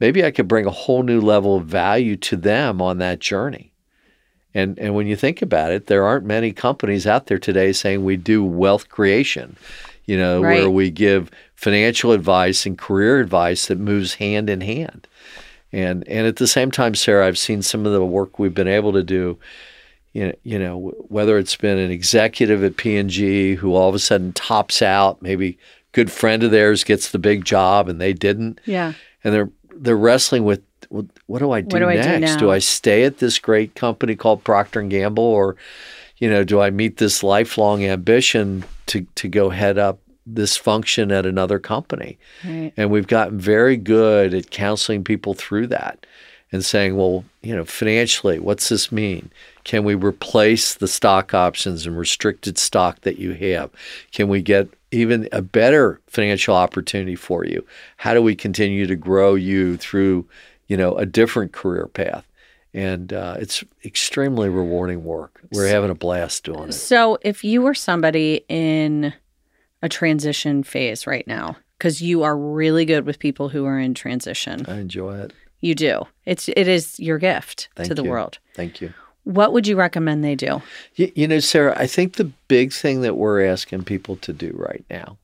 [0.00, 3.72] maybe I could bring a whole new level of value to them on that journey.
[4.54, 8.04] And and when you think about it, there aren't many companies out there today saying
[8.04, 9.56] we do wealth creation,
[10.06, 15.06] you know, where we give financial advice and career advice that moves hand in hand.
[15.72, 18.68] And and at the same time, Sarah, I've seen some of the work we've been
[18.68, 19.38] able to do
[20.12, 23.98] you know, you know, whether it's been an executive at P&G who all of a
[23.98, 25.58] sudden tops out, maybe
[25.92, 28.94] good friend of theirs gets the big job and they didn't, Yeah.
[29.24, 32.36] and they're they're wrestling with well, what do I do do I do next?
[32.36, 35.56] do I stay at this great company called Procter and Gamble, or
[36.16, 41.12] you know, do I meet this lifelong ambition to to go head up this function
[41.12, 42.18] at another company?
[42.44, 42.72] Right.
[42.76, 46.06] And we've gotten very good at counseling people through that
[46.50, 49.30] and saying, well, you know, financially, what's this mean?
[49.64, 53.70] Can we replace the stock options and restricted stock that you have?
[54.12, 57.64] Can we get even a better financial opportunity for you?
[57.98, 60.26] How do we continue to grow you through,
[60.68, 62.24] you know, a different career path?
[62.72, 65.40] And uh, it's extremely rewarding work.
[65.52, 66.72] We're having a blast doing it.
[66.72, 69.14] So, if you were somebody in
[69.82, 73.94] a transition phase right now, because you are really good with people who are in
[73.94, 75.32] transition, I enjoy it.
[75.60, 76.06] You do.
[76.26, 78.10] It's it is your gift Thank to the you.
[78.10, 78.38] world.
[78.54, 78.92] Thank you.
[79.24, 80.62] What would you recommend they do?
[80.94, 84.52] You, you know, Sarah, I think the big thing that we're asking people to do
[84.56, 85.18] right now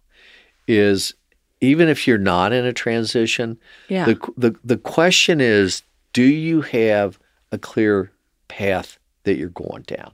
[0.69, 1.15] is
[1.61, 3.57] even if you're not in a transition,
[3.89, 4.05] Yeah.
[4.05, 7.19] the, the, the question is do you have
[7.53, 8.11] a clear
[8.49, 10.13] path that you're going down?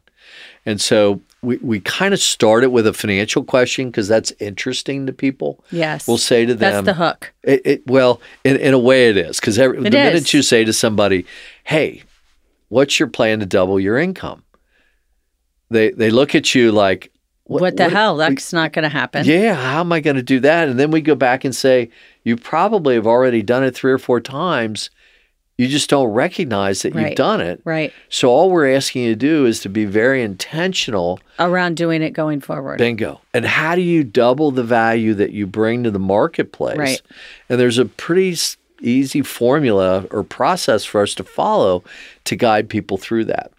[0.65, 5.07] And so we, we kind of start it with a financial question because that's interesting
[5.07, 5.65] to people.
[5.71, 6.07] yes.
[6.07, 7.33] We'll say to them, That's the hook.
[7.43, 10.65] it, it well, in, in a way, it is because the It minute you say
[10.65, 11.25] to somebody,
[11.65, 12.03] "Hey,
[12.69, 14.43] what's your plan to double your income?"
[15.71, 17.11] They they look at you like,
[17.45, 18.17] What, the hell?
[18.17, 19.25] That's not going to happen.
[19.25, 21.91] Yeah, how am I going to do that?" And then we go back and say,
[22.23, 24.91] "You probably have already done it three or four times.
[25.61, 27.09] You just don't recognize that Right.
[27.09, 27.61] you've done it.
[27.67, 27.93] Right.
[28.09, 31.21] So all we're asking you to do is to be very intentional.
[31.39, 32.79] Around doing it going forward.
[32.79, 33.21] Bingo.
[33.35, 36.79] And how do you double the value that you bring to the marketplace?
[36.79, 37.03] Right.
[37.51, 38.39] And there's a pretty
[38.81, 41.85] easy formula or process for us to follow
[42.25, 43.53] to guide people through that.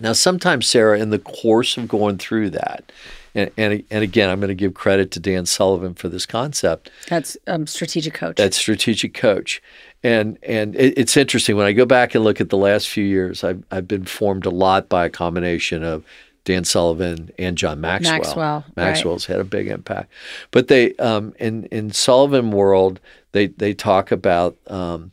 [0.00, 2.92] Now, sometimes, Sarah, in the course of going through that,
[3.34, 6.90] and, and, and again, I'm going to give credit to Dan Sullivan for this concept.
[7.08, 8.36] That's um, strategic coach.
[8.36, 9.62] That's strategic coach.
[10.02, 13.04] And and it, it's interesting when I go back and look at the last few
[13.04, 16.04] years, I've I've been formed a lot by a combination of
[16.44, 18.18] Dan Sullivan and John Maxwell.
[18.18, 18.84] Maxwell, right.
[18.84, 20.10] Maxwell's had a big impact.
[20.50, 25.12] But they um, in in Sullivan world, they they talk about um,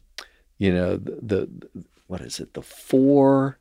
[0.58, 1.50] you know the, the
[2.08, 3.60] what is it the four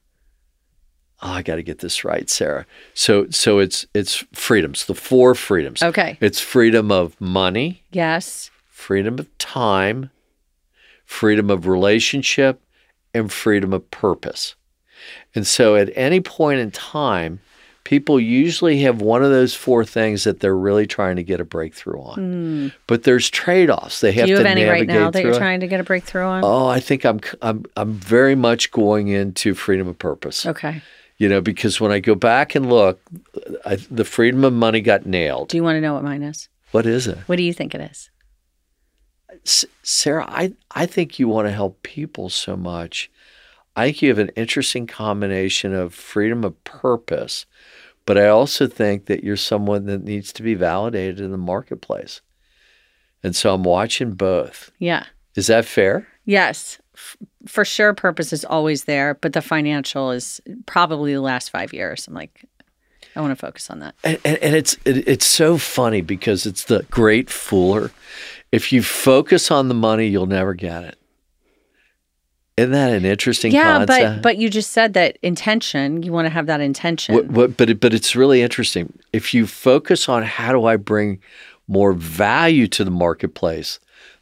[1.23, 2.67] oh, I got to get this right, Sarah.
[2.95, 5.83] So so it's it's freedoms, the four freedoms.
[5.83, 6.19] Okay.
[6.21, 8.51] It's freedom of money, yes.
[8.69, 10.11] freedom of time,
[11.05, 12.63] freedom of relationship,
[13.15, 14.55] and freedom of purpose.
[15.35, 17.41] And so at any point in time,
[17.85, 21.45] people usually have one of those four things that they're really trying to get a
[21.45, 22.17] breakthrough on.
[22.17, 22.69] Hmm.
[22.87, 24.01] But there's trade-offs.
[24.01, 24.27] They have.
[24.27, 25.39] Do you to have any right now that you're it.
[25.39, 26.45] trying to get a breakthrough on?
[26.45, 30.45] Oh, I think I'm I'm I'm very much going into freedom of purpose.
[30.47, 30.83] Okay.
[31.19, 33.01] You know, because when I go back and look,
[33.67, 35.49] I, the freedom of money got nailed.
[35.49, 36.49] Do you want to know what mine is?
[36.71, 37.19] What is it?
[37.27, 38.11] What do you think it is?
[39.45, 43.11] S- Sarah, I, I think you want to help people so much.
[43.75, 47.47] I think you have an interesting combination of freedom of purpose,
[48.07, 52.21] but I also think that you're someone that needs to be validated in the marketplace.
[53.23, 54.71] And so I'm watching both.
[54.79, 55.05] Yeah.
[55.35, 56.07] Is that fair?
[56.25, 56.79] Yes.
[56.99, 61.73] F- for sure, purpose is always there, but the financial is probably the last five
[61.73, 62.09] years.
[62.09, 62.45] I'm like,
[63.15, 63.95] I want to focus on that.
[64.03, 67.91] And, and, and it's it, it's so funny because it's the great fooler.
[68.51, 70.99] If you focus on the money, you'll never get it.
[72.57, 74.17] Isn't that an interesting yeah, concept?
[74.17, 76.03] but but you just said that intention.
[76.03, 77.15] You want to have that intention.
[77.15, 78.93] What, what, but it, but it's really interesting.
[79.13, 81.21] If you focus on how do I bring
[81.69, 83.79] more value to the marketplace,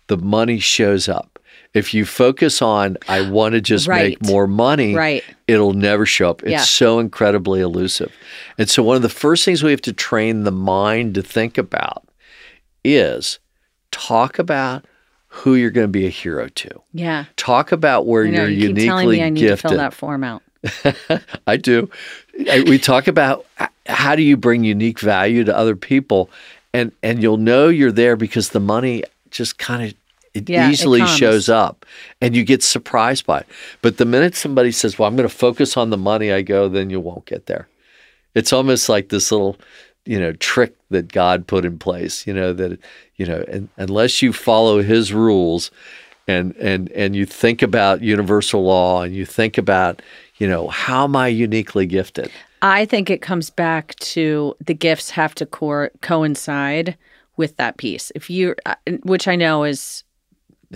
[0.09, 1.36] the money shows up.
[1.77, 5.23] If you focus on I want to just make more money, Right.
[5.47, 6.43] it'll never show up.
[6.43, 6.61] It's Yeah.
[6.63, 8.13] so incredibly elusive.
[8.59, 11.59] And so one of the first things we have to train the mind to think
[11.59, 12.05] about
[12.85, 13.39] is
[13.91, 14.85] talk about
[15.29, 16.71] who you're going to be a hero to.
[16.93, 17.25] yeah.
[17.37, 19.59] Talk about where I know, you're you keep uniquely telling me I need gifted.
[19.63, 20.43] to fill that form out.
[21.47, 21.91] I do.
[22.67, 23.45] We talk about
[23.87, 26.31] how do you bring unique value to other people,
[26.73, 29.95] and and you'll know you're there because the money just kind of
[30.37, 31.17] it Yeah, easily comes.
[31.17, 31.87] shows up,
[32.21, 33.47] and you get surprised by it.
[33.83, 36.69] But the minute somebody says, "Well, I'm going to focus on the money," I go,
[36.69, 37.69] then you won't get there.
[38.35, 39.57] It's almost like this little,
[40.05, 42.27] you know, trick that God put in place.
[42.27, 42.79] You know that
[43.17, 45.71] you know, and, unless you follow His rules,
[46.29, 50.03] and and and you think about universal law, and you think about,
[50.39, 52.31] you know, how am I uniquely gifted?
[52.63, 56.97] I think it comes back to the gifts have to cor- coincide
[57.37, 58.11] with that piece.
[58.15, 60.05] If you, uh, which I know is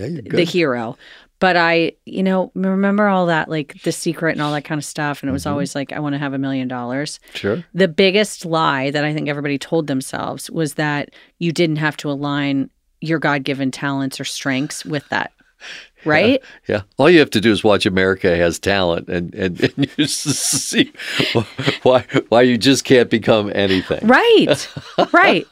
[0.01, 0.97] Yeah, the hero,
[1.39, 4.85] but I, you know, remember all that like the secret and all that kind of
[4.85, 5.53] stuff, and it was Mm-hmm.
[5.53, 7.19] always like I want to have a million dollars.
[7.35, 7.65] Sure.
[7.75, 12.11] The biggest lie that I think everybody told themselves was that you didn't have to
[12.11, 15.33] align your God given talents or strengths with that.
[16.05, 16.41] Right?
[16.69, 16.83] Yeah.
[16.97, 20.93] All you have to do is watch America Has Talent, and and, and you see
[21.83, 24.07] why why you just can't become anything.
[24.07, 24.69] Right.
[25.13, 25.47] Right.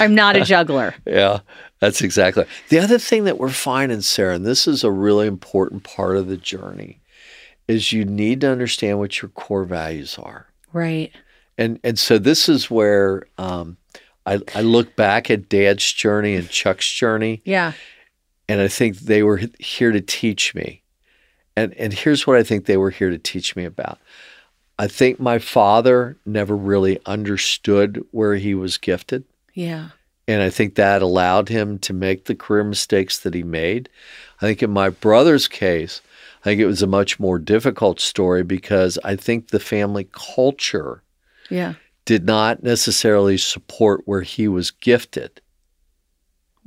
[0.00, 0.94] I'm not a juggler.
[1.06, 1.40] Yeah,
[1.80, 2.44] that's exactly.
[2.68, 6.26] The other thing that we're finding, Sarah, and this is a really important part of
[6.28, 7.00] the journey,
[7.68, 10.46] is you need to understand what your core values are.
[10.72, 11.12] Right.
[11.56, 13.76] And and so this is where um,
[14.26, 17.72] I I look back at Dad's journey and Chuck's journey, Yeah.
[18.50, 20.82] And I think they were here to teach me.
[21.56, 23.98] And and here's what I think they were here to teach me about.
[24.78, 29.24] I think my father never really understood where he was gifted.
[29.54, 29.90] Yeah.
[30.26, 33.88] And I think that allowed him to make the career mistakes that he made.
[34.40, 36.00] I think in my brother's case,
[36.40, 41.02] I think it was a much more difficult story because I think the family culture
[41.50, 41.74] Yeah.
[42.06, 45.40] did not necessarily support where he was gifted.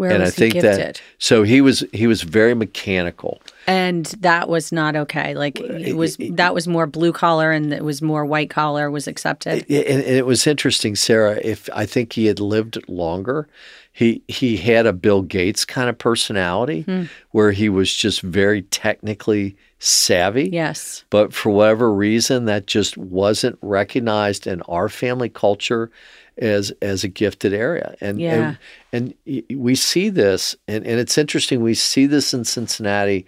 [0.03, 3.41] Where and I think he that so he was he was very mechanical.
[3.67, 5.33] and that was not okay.
[5.35, 9.07] Like it was that was more blue collar and it was more white collar was
[9.07, 9.65] accepted.
[9.69, 11.39] And, and it was interesting, Sarah.
[11.43, 13.47] If I think he had lived longer,
[13.93, 17.03] he he had a Bill Gates kind of personality, Hmm.
[17.31, 20.49] where he was just very technically savvy.
[20.49, 21.03] yes.
[21.09, 25.89] But for whatever reason, that just wasn't recognized in our family culture
[26.37, 27.95] as as a gifted area.
[28.01, 28.55] And Yeah.
[28.91, 31.61] and, and we see this, and, and it's interesting.
[31.61, 33.25] We see this in Cincinnati.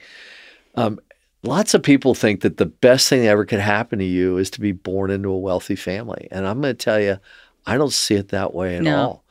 [0.76, 1.00] Um,
[1.44, 4.50] lots of people think that the best thing that ever could happen to you is
[4.52, 6.28] to be born into a wealthy family.
[6.32, 7.18] And I'm going to tell you,
[7.66, 8.98] I don't see it that way at No.
[8.98, 9.26] all.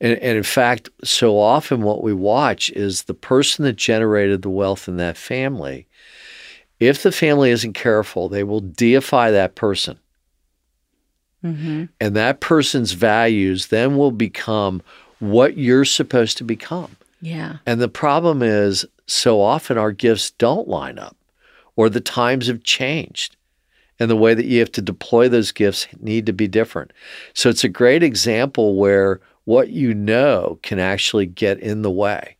[0.00, 4.50] And, and in fact, so often what we watch is the person that generated the
[4.50, 5.86] wealth in that family,
[6.80, 9.98] if the family isn't careful, they will deify that person.
[11.44, 11.84] Mm-hmm.
[12.00, 14.82] And that person's values then will become
[15.18, 16.96] what you're supposed to become.
[17.20, 17.58] Yeah.
[17.66, 21.16] And the problem is, so often our gifts don't line up,
[21.76, 23.36] or the times have changed,
[23.98, 26.92] and the way that you have to deploy those gifts need to be different.
[27.34, 32.36] So it's a great example where what you know can actually get in the way.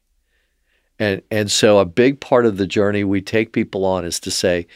[0.99, 4.31] And and so a big part of the journey we take people on is to
[4.31, 4.67] say,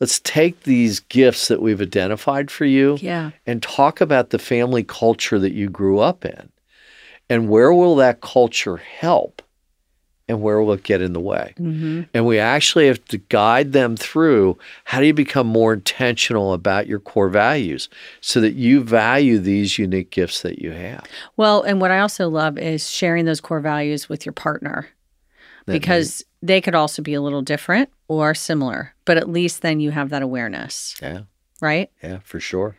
[0.00, 3.30] let's take these gifts that we've identified for you Yeah.
[3.46, 6.50] and talk about the family culture that you grew up in.
[7.30, 9.40] And where will that culture help?
[10.26, 11.52] And where will it get in the way?
[11.58, 12.02] Mm-hmm.
[12.14, 16.86] and we actually have to guide them through how do you become more intentional about
[16.86, 17.90] your core values
[18.22, 21.04] so that you value these unique gifts that you have.
[21.36, 24.88] Well, and what I also love is sharing those core values with your partner.
[25.66, 29.80] That because they could also be a little different or similar, but at least then
[29.80, 31.22] you have that awareness, yeah
[31.60, 31.90] right?
[32.02, 32.76] yeah for sure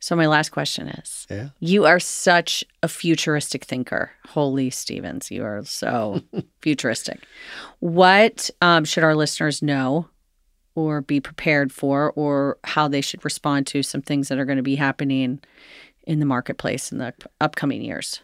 [0.00, 4.10] So, my last question is yeah You are such a futuristic thinker.
[4.28, 6.20] Holy Stevens, you are so
[6.60, 7.20] futuristic.
[7.80, 10.08] What um, should our listeners know
[10.74, 14.56] or be prepared for, or how they should respond to some things that are going
[14.64, 15.38] to be happening
[16.06, 18.20] in the marketplace in the upcoming years?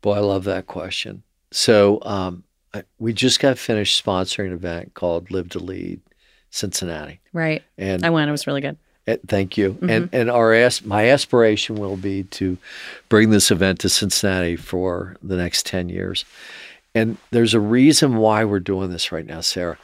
[0.00, 2.44] boy i love that question so um,
[2.74, 6.00] I, we just got finished sponsoring an event called live to lead
[6.50, 7.62] cincinnati Right.
[7.76, 8.28] and I went.
[8.28, 8.76] It was really good.
[9.06, 9.78] Uh, Thank you.
[9.88, 12.58] And and our as- my aspiration will be to
[13.08, 16.24] bring this event to Cincinnati for the next 10 years.
[16.94, 19.78] And there's a reason why we're doing this right now, Sarah.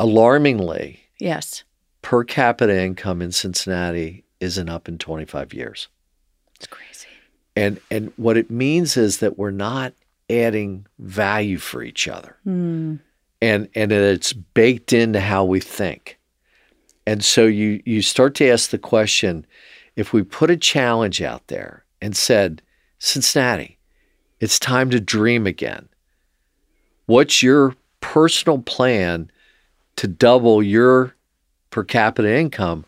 [0.00, 1.64] Alarmingly, Yes.
[2.02, 5.88] per capita income in Cincinnati isn't up in 25 years.
[6.56, 7.08] It's crazy.
[7.54, 9.94] And and what it means is that we're not
[10.30, 12.36] adding value for each other.
[12.44, 12.96] Hmm.
[13.40, 16.18] and and it's baked into how we think.
[17.06, 19.46] And so you you start to ask the question
[19.94, 22.62] if we put a challenge out there and said,
[22.98, 23.78] Cincinnati,
[24.40, 25.88] it's time to dream again.
[27.06, 29.30] What's your personal plan
[29.96, 31.14] to double your
[31.70, 32.84] per capita income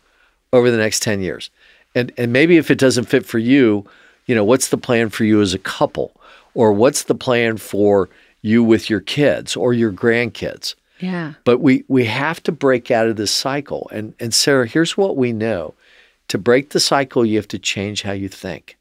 [0.53, 1.49] over the next 10 years?
[1.95, 3.85] And and maybe if it doesn't fit for you,
[4.25, 6.13] you know, what's the plan for you as a couple?
[6.59, 8.09] Or what's the plan for
[8.41, 10.75] you with your kids or your grandkids?
[10.99, 11.35] Yeah.
[11.45, 13.89] But we we have to break out of this cycle.
[13.93, 15.73] And and Sarah, here's what we know.
[16.27, 18.77] To break the cycle, you have to change how you think.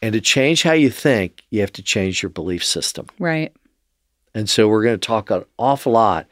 [0.00, 3.08] And to change how you think, you have to change your belief system.
[3.18, 3.52] Right.
[4.36, 6.28] And so we're going to talk an awful lot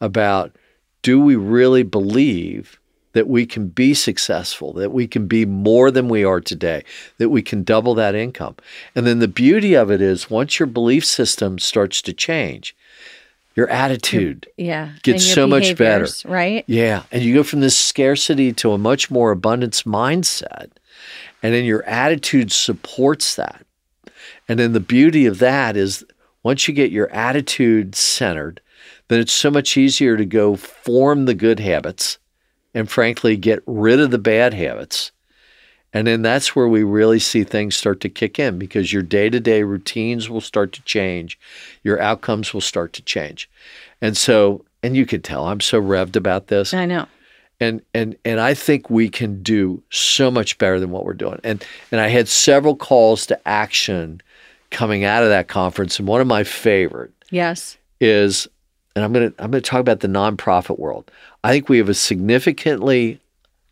[0.00, 0.56] about
[1.02, 2.80] do we really believe
[3.16, 6.84] that we can be successful, that we can be more than we are today,
[7.16, 8.54] that we can double that income.
[8.94, 12.76] And then the beauty of it is once your belief system starts to change,
[13.54, 14.90] your attitude Yeah.
[15.02, 16.06] Gets your so much better.
[16.26, 16.62] Right.
[16.66, 17.04] yeah.
[17.10, 20.72] And you go from this scarcity to a much more abundance mindset.
[21.42, 23.64] And then your attitude supports that.
[24.46, 26.04] And then the beauty of that is
[26.42, 28.60] once you get your attitude centered,
[29.08, 32.18] then it's so much easier to go form the good habits
[32.76, 35.10] and frankly get rid of the bad habits.
[35.92, 39.30] And then that's where we really see things start to kick in because your day
[39.30, 41.38] to day routines will start to change,
[41.82, 43.48] your outcomes will start to change.
[44.02, 47.06] And so, and you can tell I'm so revved about this I know.
[47.60, 51.40] and and and I think we can do so much better than what we're doing.
[51.42, 54.20] And and I had several calls to action
[54.70, 57.78] coming out of that conference, and one of my favorite Yes.
[58.00, 58.46] is,
[58.96, 61.08] and I'm gonna I'm gonna talk about the nonprofit world.
[61.44, 63.20] I think we have a significantly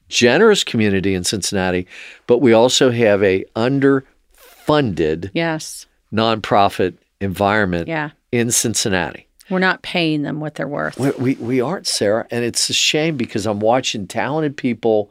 [0.08, 1.88] generous community in Cincinnati,
[2.28, 5.86] but we also have a underfunded Yes.
[6.12, 8.10] nonprofit environment Yeah.
[8.30, 9.26] in Cincinnati.
[9.50, 10.98] We're not paying them what they're worth.
[10.98, 12.26] We, we, we aren't, Sarah.
[12.30, 15.10] And it's a shame because I'm watching talented people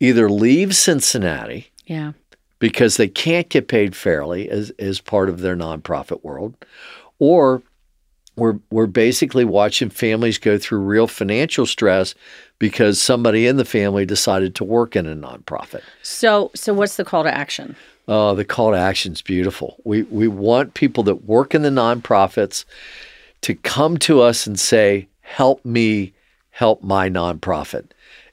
[0.00, 2.12] either leave Cincinnati yeah.
[2.58, 6.54] because they can't get paid fairly as, as part of their nonprofit world,
[7.18, 7.62] or
[8.36, 12.14] we're, we're basically watching families go through real financial stress
[12.58, 15.82] because somebody in the family decided to work in a nonprofit.
[16.02, 17.76] So, so what's the call to action?
[18.08, 19.76] Oh, the call to action is beautiful.
[19.84, 22.64] We we want people that work in the nonprofits
[23.42, 26.12] to come to us and say, "Help me
[26.50, 27.86] help my nonprofit."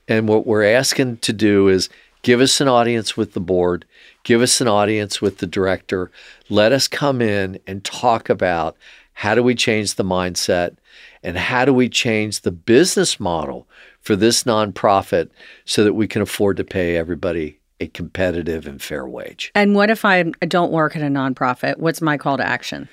[0.07, 1.87] And what we're asking to do is
[2.23, 3.85] give us an audience with the board,
[4.23, 6.09] give us an audience with the director.
[6.49, 8.75] Let us come in and talk about
[9.20, 10.78] How do we change the mindset?
[11.24, 13.67] And how do we change the business model
[13.99, 15.30] for this nonprofit
[15.65, 19.51] so that we can afford to pay everybody a competitive and fair wage?
[19.53, 21.80] And what if I don't work at a nonprofit?
[21.80, 22.88] What's my call to action?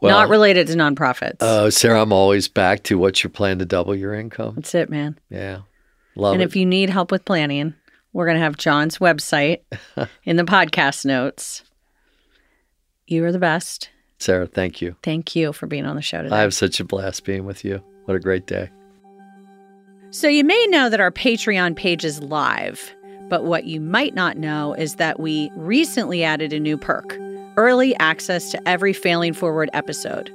[0.00, 1.42] Well, Not related to nonprofits.
[1.42, 4.54] Uh, Sarah, I'm always back to what's your plan to double your income?
[4.54, 5.18] That's it, man.
[5.30, 5.62] Yeah.
[6.14, 6.34] Love it.
[6.36, 6.44] and it.
[6.44, 7.74] if you need help with planning,
[8.12, 9.62] we're going to have John's website
[10.24, 11.64] in the podcast notes.
[13.08, 13.90] You are the best.
[14.18, 14.96] Sarah, thank you.
[15.02, 16.34] Thank you for being on the show today.
[16.34, 17.82] I have such a blast being with you.
[18.06, 18.70] What a great day.
[20.10, 22.94] So, you may know that our Patreon page is live,
[23.28, 27.18] but what you might not know is that we recently added a new perk
[27.56, 30.32] early access to every Failing Forward episode.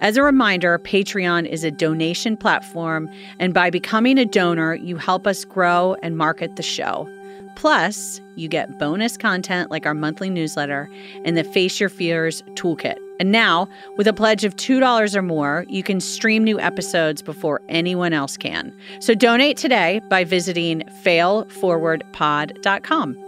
[0.00, 3.08] As a reminder, Patreon is a donation platform,
[3.38, 7.08] and by becoming a donor, you help us grow and market the show.
[7.56, 10.90] Plus, you get bonus content like our monthly newsletter
[11.24, 12.98] and the Face Your Fears toolkit.
[13.20, 17.60] And now, with a pledge of $2 or more, you can stream new episodes before
[17.68, 18.74] anyone else can.
[19.00, 23.18] So donate today by visiting failforwardpod.com.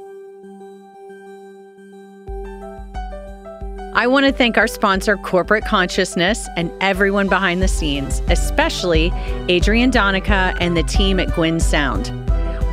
[3.95, 9.11] I want to thank our sponsor, Corporate Consciousness, and everyone behind the scenes, especially
[9.49, 12.12] Adrian Donica and the team at Gwyn Sound.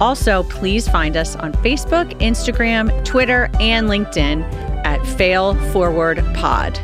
[0.01, 4.43] Also, please find us on Facebook, Instagram, Twitter, and LinkedIn
[4.83, 6.77] at Fail Forward Pod.